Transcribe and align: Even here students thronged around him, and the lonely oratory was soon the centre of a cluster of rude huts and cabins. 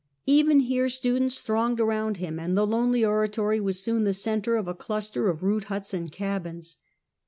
Even 0.25 0.61
here 0.61 0.89
students 0.89 1.41
thronged 1.41 1.79
around 1.79 2.17
him, 2.17 2.39
and 2.39 2.57
the 2.57 2.65
lonely 2.65 3.05
oratory 3.05 3.59
was 3.59 3.83
soon 3.83 4.03
the 4.03 4.15
centre 4.15 4.55
of 4.55 4.67
a 4.67 4.73
cluster 4.73 5.29
of 5.29 5.43
rude 5.43 5.65
huts 5.65 5.93
and 5.93 6.11
cabins. 6.11 6.77